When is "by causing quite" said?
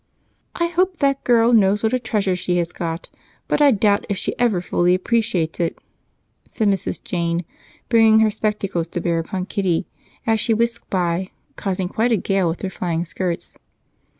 10.89-12.11